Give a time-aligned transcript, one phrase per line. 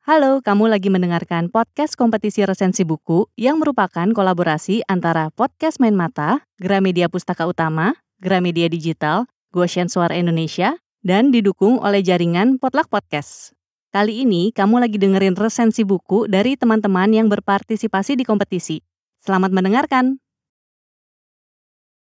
[0.00, 6.48] Halo, kamu lagi mendengarkan podcast kompetisi resensi buku yang merupakan kolaborasi antara Podcast Main Mata,
[6.56, 13.52] Gramedia Pustaka Utama, Gramedia Digital, Goshen Suara Indonesia, dan didukung oleh jaringan Potluck Podcast.
[13.92, 18.80] Kali ini kamu lagi dengerin resensi buku dari teman-teman yang berpartisipasi di kompetisi.
[19.20, 20.16] Selamat mendengarkan.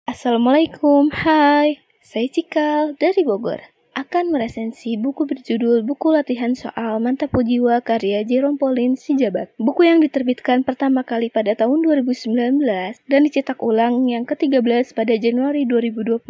[0.04, 1.80] Assalamualaikum, hai.
[2.04, 8.58] Saya Cikal dari Bogor akan meresensi buku berjudul Buku Latihan Soal Mantap Jiwa karya Jerome
[8.58, 9.54] Pauline Sijabat.
[9.58, 12.58] Buku yang diterbitkan pertama kali pada tahun 2019
[13.06, 16.20] dan dicetak ulang yang ke-13 pada Januari 2021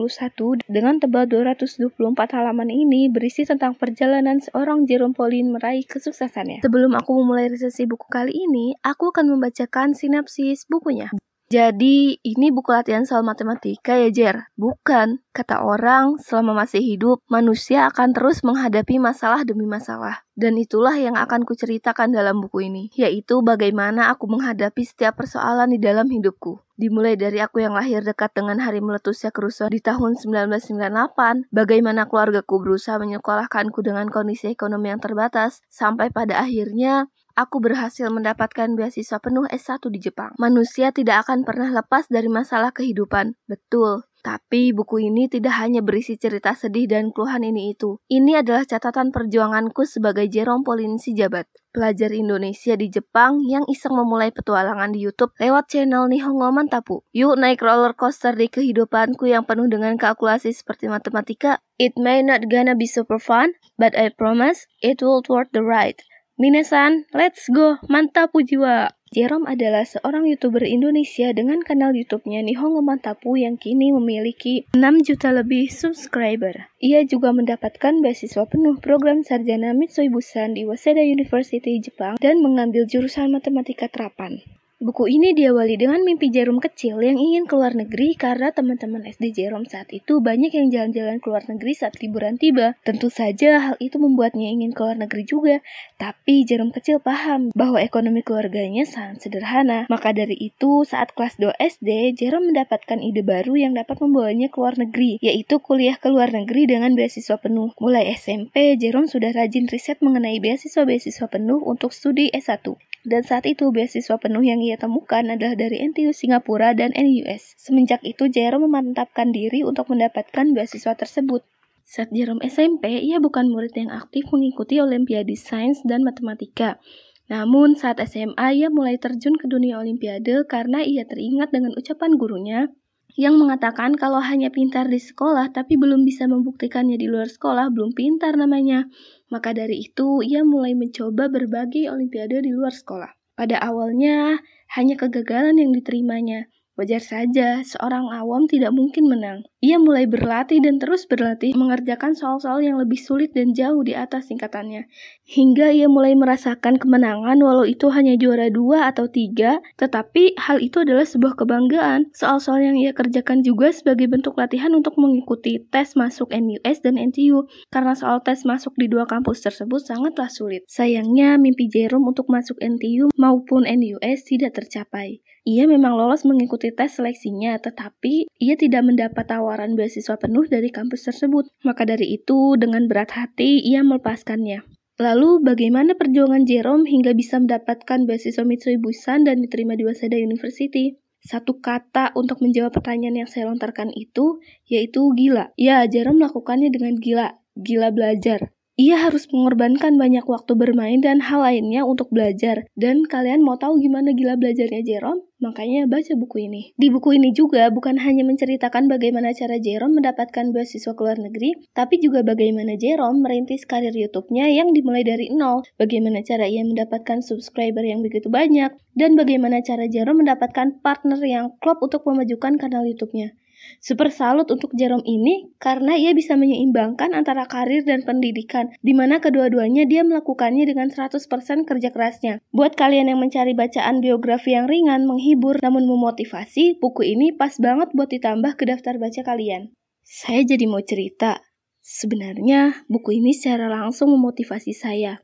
[0.68, 6.60] dengan tebal 224 halaman ini berisi tentang perjalanan seorang Jerome Pauline meraih kesuksesannya.
[6.64, 11.12] Sebelum aku memulai resensi buku kali ini, aku akan membacakan sinopsis bukunya.
[11.50, 14.54] Jadi, ini buku latihan soal matematika ya, Jer?
[14.54, 15.18] Bukan.
[15.34, 20.22] Kata orang, selama masih hidup, manusia akan terus menghadapi masalah demi masalah.
[20.38, 25.82] Dan itulah yang akan kuceritakan dalam buku ini, yaitu bagaimana aku menghadapi setiap persoalan di
[25.82, 26.62] dalam hidupku.
[26.78, 32.62] Dimulai dari aku yang lahir dekat dengan hari meletusnya kerusuhan di tahun 1998, bagaimana keluargaku
[32.62, 39.46] berusaha menyekolahkanku dengan kondisi ekonomi yang terbatas, sampai pada akhirnya aku berhasil mendapatkan beasiswa penuh
[39.50, 40.34] S1 di Jepang.
[40.40, 43.38] Manusia tidak akan pernah lepas dari masalah kehidupan.
[43.46, 44.10] Betul.
[44.20, 47.96] Tapi buku ini tidak hanya berisi cerita sedih dan keluhan ini itu.
[48.04, 54.28] Ini adalah catatan perjuanganku sebagai Jerome Pauline Sijabat, pelajar Indonesia di Jepang yang iseng memulai
[54.28, 57.00] petualangan di YouTube lewat channel Nihongo Mantapu.
[57.16, 61.64] Yuk naik roller coaster di kehidupanku yang penuh dengan kalkulasi seperti matematika.
[61.80, 66.04] It may not gonna be super fun, but I promise it will worth the ride.
[66.40, 67.76] Minasan, let's go!
[67.84, 68.96] Mantap jiwa!
[69.12, 75.36] Jerome adalah seorang YouTuber Indonesia dengan kanal YouTube-nya Nihongo Mantapu yang kini memiliki 6 juta
[75.36, 76.72] lebih subscriber.
[76.80, 82.88] Ia juga mendapatkan beasiswa penuh program sarjana Mitsui Busan di Waseda University, Jepang dan mengambil
[82.88, 84.40] jurusan matematika terapan.
[84.80, 89.68] Buku ini diawali dengan mimpi Jarum kecil yang ingin keluar negeri karena teman-teman SD Jarum
[89.68, 92.80] saat itu banyak yang jalan-jalan keluar negeri saat liburan tiba.
[92.80, 95.60] Tentu saja hal itu membuatnya ingin keluar negeri juga,
[96.00, 99.84] tapi Jarum kecil paham bahwa ekonomi keluarganya sangat sederhana.
[99.92, 104.80] Maka dari itu, saat kelas 2 SD, Jarum mendapatkan ide baru yang dapat membawanya keluar
[104.80, 107.76] negeri, yaitu kuliah ke luar negeri dengan beasiswa penuh.
[107.76, 112.80] Mulai SMP, Jarum sudah rajin riset mengenai beasiswa-beasiswa penuh untuk studi S1.
[113.00, 117.58] Dan saat itu beasiswa penuh yang ia temukan adalah dari NTU Singapura dan NUS.
[117.58, 121.42] Semenjak itu Jerome memantapkan diri untuk mendapatkan beasiswa tersebut.
[121.88, 126.78] Saat Jerome SMP, ia bukan murid yang aktif mengikuti Olimpiade Sains dan Matematika.
[127.26, 132.70] Namun saat SMA ia mulai terjun ke dunia Olimpiade karena ia teringat dengan ucapan gurunya
[133.18, 137.90] yang mengatakan kalau hanya pintar di sekolah tapi belum bisa membuktikannya di luar sekolah belum
[137.94, 138.86] pintar namanya.
[139.30, 143.19] Maka dari itu, ia mulai mencoba berbagai olimpiade di luar sekolah.
[143.40, 144.36] Pada awalnya,
[144.76, 146.44] hanya kegagalan yang diterimanya,
[146.78, 149.42] Wajar saja, seorang awam tidak mungkin menang.
[149.58, 154.30] Ia mulai berlatih dan terus berlatih mengerjakan soal-soal yang lebih sulit dan jauh di atas
[154.30, 154.86] tingkatannya.
[155.26, 160.86] Hingga ia mulai merasakan kemenangan walau itu hanya juara dua atau tiga, tetapi hal itu
[160.86, 162.14] adalah sebuah kebanggaan.
[162.14, 167.50] Soal-soal yang ia kerjakan juga sebagai bentuk latihan untuk mengikuti tes masuk NUS dan NTU,
[167.74, 170.64] karena soal tes masuk di dua kampus tersebut sangatlah sulit.
[170.70, 175.20] Sayangnya, mimpi Jerome untuk masuk NTU maupun NUS tidak tercapai.
[175.48, 181.08] Ia memang lolos mengikuti tes seleksinya, tetapi ia tidak mendapat tawaran beasiswa penuh dari kampus
[181.08, 181.48] tersebut.
[181.64, 184.60] Maka dari itu, dengan berat hati, ia melepaskannya.
[185.00, 191.00] Lalu, bagaimana perjuangan Jerome hingga bisa mendapatkan beasiswa Mitsui Busan dan diterima di Waseda University?
[191.24, 195.56] Satu kata untuk menjawab pertanyaan yang saya lontarkan itu, yaitu gila.
[195.56, 197.40] Ya, Jerome melakukannya dengan gila.
[197.56, 198.52] Gila belajar.
[198.76, 202.68] Ia harus mengorbankan banyak waktu bermain dan hal lainnya untuk belajar.
[202.76, 205.29] Dan kalian mau tahu gimana gila belajarnya Jerome?
[205.40, 206.76] Makanya baca buku ini.
[206.76, 211.56] Di buku ini juga bukan hanya menceritakan bagaimana cara Jerome mendapatkan beasiswa ke luar negeri,
[211.72, 217.24] tapi juga bagaimana Jerome merintis karir YouTube-nya yang dimulai dari nol, bagaimana cara ia mendapatkan
[217.24, 222.84] subscriber yang begitu banyak, dan bagaimana cara Jerome mendapatkan partner yang klop untuk memajukan kanal
[222.84, 223.32] YouTube-nya.
[223.78, 229.22] Super salut untuk Jerome ini karena ia bisa menyeimbangkan antara karir dan pendidikan, di mana
[229.22, 231.22] kedua-duanya dia melakukannya dengan 100%
[231.62, 232.42] kerja kerasnya.
[232.50, 237.94] Buat kalian yang mencari bacaan biografi yang ringan, menghibur, namun memotivasi, buku ini pas banget
[237.94, 239.70] buat ditambah ke daftar baca kalian.
[240.02, 241.38] Saya jadi mau cerita.
[241.80, 245.22] Sebenarnya, buku ini secara langsung memotivasi saya.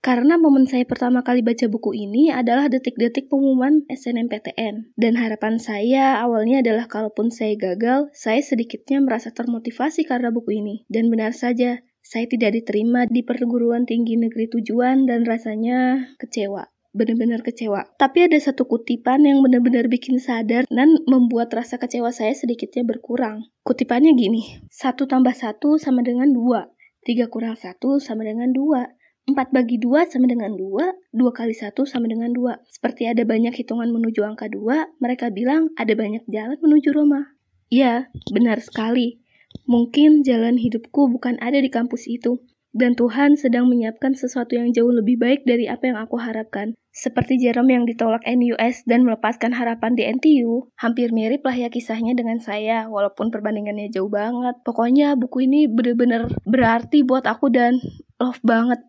[0.00, 4.96] Karena momen saya pertama kali baca buku ini adalah detik-detik pengumuman SNMPTN.
[4.96, 10.88] Dan harapan saya awalnya adalah kalaupun saya gagal, saya sedikitnya merasa termotivasi karena buku ini.
[10.88, 17.46] Dan benar saja, Saya tidak diterima di perguruan tinggi negeri tujuan dan rasanya kecewa benar-benar
[17.46, 17.86] kecewa.
[18.02, 23.46] Tapi ada satu kutipan yang benar-benar bikin sadar dan membuat rasa kecewa saya sedikitnya berkurang.
[23.62, 26.66] Kutipannya gini, satu tambah satu sama dengan dua,
[27.06, 28.90] tiga kurang satu sama dengan dua,
[29.32, 32.58] empat bagi dua sama dengan dua, dua kali satu sama dengan dua.
[32.66, 37.34] Seperti ada banyak hitungan menuju angka dua, mereka bilang ada banyak jalan menuju Roma.
[37.70, 39.22] Ya, benar sekali.
[39.66, 44.94] Mungkin jalan hidupku bukan ada di kampus itu, dan Tuhan sedang menyiapkan sesuatu yang jauh
[44.94, 46.78] lebih baik dari apa yang aku harapkan.
[46.90, 52.14] Seperti Jerome yang ditolak NUS dan melepaskan harapan di NTU, hampir mirip lah ya kisahnya
[52.14, 54.58] dengan saya, walaupun perbandingannya jauh banget.
[54.66, 57.78] Pokoknya buku ini bener-bener berarti buat aku dan
[58.18, 58.82] love banget.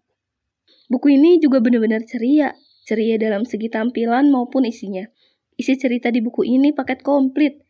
[0.92, 2.52] Buku ini juga bener-bener ceria,
[2.84, 5.08] ceria dalam segi tampilan maupun isinya.
[5.56, 7.64] Isi cerita di buku ini paket komplit.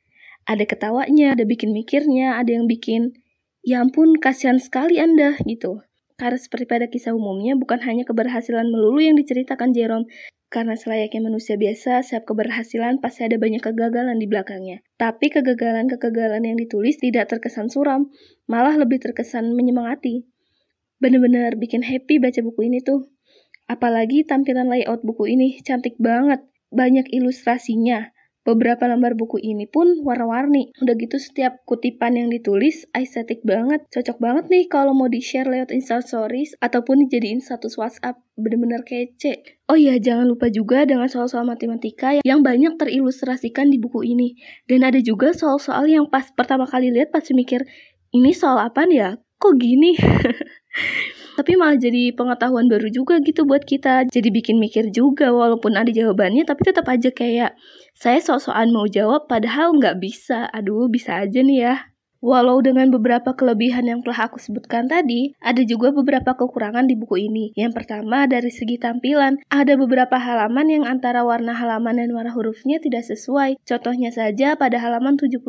[0.50, 3.14] Ada ketawanya, ada bikin mikirnya, ada yang bikin,
[3.62, 5.86] ya ampun kasihan sekali Anda gitu.
[6.18, 10.10] Karena seperti pada kisah umumnya, bukan hanya keberhasilan melulu yang diceritakan Jerome,
[10.50, 14.82] karena selayaknya manusia biasa, setiap keberhasilan pasti ada banyak kegagalan di belakangnya.
[14.98, 18.10] Tapi kegagalan-kegagalan yang ditulis tidak terkesan suram,
[18.50, 20.26] malah lebih terkesan menyemangati.
[21.02, 23.10] Bener-bener bikin happy baca buku ini tuh.
[23.66, 30.74] Apalagi tampilan layout buku ini cantik banget, banyak ilustrasinya, Beberapa lembar buku ini pun warna-warni.
[30.82, 33.86] Udah gitu setiap kutipan yang ditulis estetik banget.
[33.94, 38.18] Cocok banget nih kalau mau di-share lewat Insta Stories ataupun dijadiin status WhatsApp.
[38.34, 39.62] Bener-bener kece.
[39.70, 44.34] Oh iya, jangan lupa juga dengan soal-soal matematika yang banyak terilustrasikan di buku ini.
[44.66, 47.62] Dan ada juga soal-soal yang pas pertama kali lihat pasti mikir,
[48.10, 49.22] ini soal apa ya?
[49.38, 49.94] Kok gini?
[51.36, 54.08] tapi malah jadi pengetahuan baru juga gitu buat kita.
[54.08, 57.56] Jadi bikin mikir juga walaupun ada jawabannya tapi tetap aja kayak
[57.96, 60.48] saya sok-sokan mau jawab padahal nggak bisa.
[60.52, 61.91] Aduh bisa aja nih ya
[62.22, 67.18] Walau dengan beberapa kelebihan yang telah aku sebutkan tadi, ada juga beberapa kekurangan di buku
[67.18, 67.50] ini.
[67.58, 72.78] Yang pertama, dari segi tampilan, ada beberapa halaman yang antara warna halaman dan warna hurufnya
[72.78, 73.58] tidak sesuai.
[73.66, 75.42] Contohnya saja pada halaman 72.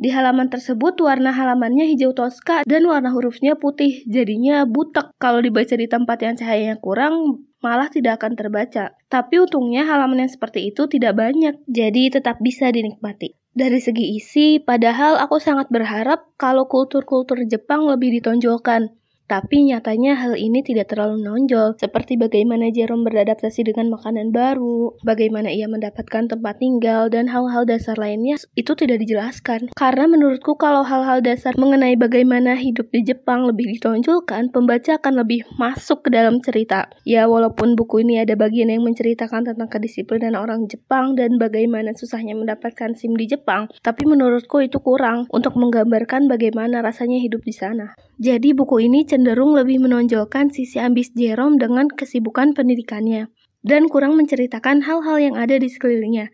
[0.00, 5.12] Di halaman tersebut, warna halamannya hijau toska dan warna hurufnya putih, jadinya butek.
[5.20, 8.96] Kalau dibaca di tempat yang cahayanya kurang, malah tidak akan terbaca.
[9.08, 13.36] Tapi untungnya halaman yang seperti itu tidak banyak, jadi tetap bisa dinikmati.
[13.56, 18.92] Dari segi isi, padahal aku sangat berharap kalau kultur-kultur Jepang lebih ditonjolkan.
[19.26, 25.50] Tapi nyatanya hal ini tidak terlalu menonjol, seperti bagaimana Jerome beradaptasi dengan makanan baru, bagaimana
[25.50, 29.74] ia mendapatkan tempat tinggal, dan hal-hal dasar lainnya itu tidak dijelaskan.
[29.74, 35.42] Karena menurutku kalau hal-hal dasar mengenai bagaimana hidup di Jepang lebih ditonjolkan, pembaca akan lebih
[35.58, 36.86] masuk ke dalam cerita.
[37.02, 42.38] Ya, walaupun buku ini ada bagian yang menceritakan tentang kedisiplinan orang Jepang dan bagaimana susahnya
[42.38, 47.98] mendapatkan SIM di Jepang, tapi menurutku itu kurang untuk menggambarkan bagaimana rasanya hidup di sana.
[48.16, 53.32] Jadi buku ini cenderung lebih menonjolkan sisi ambis Jerome dengan kesibukan pendidikannya,
[53.64, 56.28] dan kurang menceritakan hal-hal yang ada di sekelilingnya.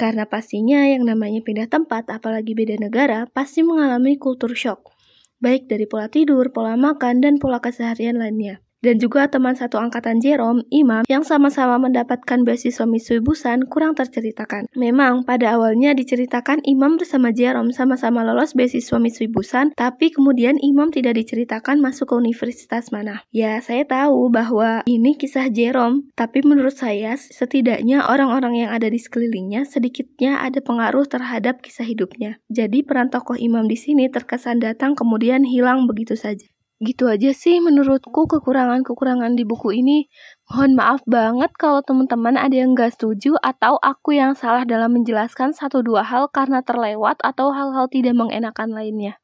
[0.00, 4.96] Karena pastinya yang namanya pindah tempat, apalagi beda negara, pasti mengalami kultur shock,
[5.44, 10.22] baik dari pola tidur, pola makan, dan pola keseharian lainnya dan juga teman satu angkatan
[10.22, 14.70] Jerome, Imam, yang sama-sama mendapatkan beasiswa Mitsubishi kurang terceritakan.
[14.78, 21.18] Memang pada awalnya diceritakan Imam bersama Jerome sama-sama lolos beasiswa Mitsubishi, tapi kemudian Imam tidak
[21.18, 23.26] diceritakan masuk ke universitas mana.
[23.34, 29.02] Ya, saya tahu bahwa ini kisah Jerome, tapi menurut saya setidaknya orang-orang yang ada di
[29.02, 32.38] sekelilingnya sedikitnya ada pengaruh terhadap kisah hidupnya.
[32.46, 36.46] Jadi peran tokoh Imam di sini terkesan datang kemudian hilang begitu saja.
[36.76, 40.12] Gitu aja sih menurutku kekurangan-kekurangan di buku ini.
[40.44, 45.56] Mohon maaf banget kalau teman-teman ada yang gak setuju atau aku yang salah dalam menjelaskan
[45.56, 49.16] satu dua hal karena terlewat atau hal-hal tidak mengenakan lainnya.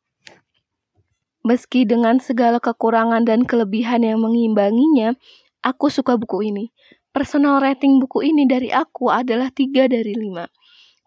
[1.45, 5.13] Meski dengan segala kekurangan dan kelebihan yang mengimbanginya,
[5.61, 6.73] aku suka buku ini.
[7.13, 10.49] Personal rating buku ini dari aku adalah 3 dari 5.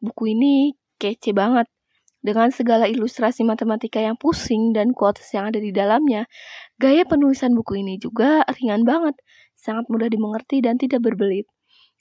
[0.05, 1.65] Buku ini kece banget.
[2.25, 6.25] Dengan segala ilustrasi matematika yang pusing dan quotes yang ada di dalamnya,
[6.81, 9.13] gaya penulisan buku ini juga ringan banget,
[9.53, 11.45] sangat mudah dimengerti dan tidak berbelit.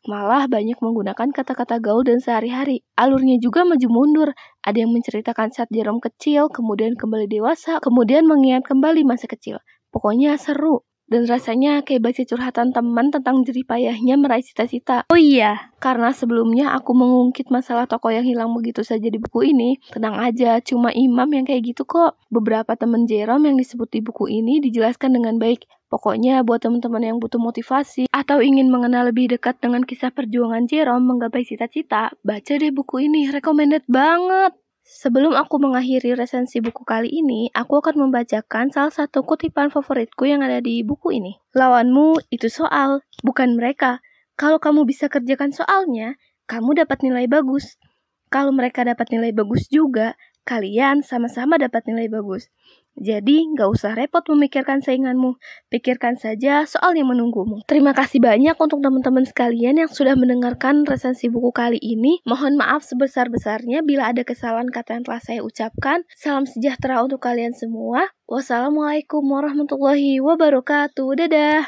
[0.09, 2.81] Malah banyak menggunakan kata-kata gaul dan sehari-hari.
[2.97, 4.28] Alurnya juga maju mundur.
[4.64, 9.61] Ada yang menceritakan saat Jerome kecil, kemudian kembali dewasa, kemudian mengingat kembali masa kecil.
[9.93, 15.06] Pokoknya seru dan rasanya kayak baca curhatan teman tentang jerih payahnya meraih cita-cita.
[15.06, 19.78] Oh iya, karena sebelumnya aku mengungkit masalah toko yang hilang begitu saja di buku ini,
[19.94, 22.18] tenang aja, cuma Imam yang kayak gitu kok.
[22.35, 25.71] Beberapa teman Jerome yang disebut di buku ini dijelaskan dengan baik.
[25.87, 31.06] Pokoknya buat teman-teman yang butuh motivasi atau ingin mengenal lebih dekat dengan kisah perjuangan Jerome
[31.06, 34.63] menggapai cita-cita, baca deh buku ini, recommended banget.
[34.85, 40.45] Sebelum aku mengakhiri resensi buku kali ini, aku akan membacakan salah satu kutipan favoritku yang
[40.45, 41.41] ada di buku ini.
[41.57, 44.05] Lawanmu itu soal, bukan mereka.
[44.37, 47.81] Kalau kamu bisa kerjakan soalnya, kamu dapat nilai bagus.
[48.29, 52.52] Kalau mereka dapat nilai bagus juga, kalian sama-sama dapat nilai bagus.
[52.94, 55.34] Jadi, nggak usah repot memikirkan sainganmu.
[55.66, 57.58] Pikirkan saja soal yang menunggumu.
[57.66, 62.22] Terima kasih banyak untuk teman-teman sekalian yang sudah mendengarkan resensi buku kali ini.
[62.22, 66.06] Mohon maaf sebesar-besarnya bila ada kesalahan kata yang telah saya ucapkan.
[66.14, 68.14] Salam sejahtera untuk kalian semua.
[68.30, 71.08] Wassalamualaikum warahmatullahi wabarakatuh.
[71.18, 71.66] Dadah.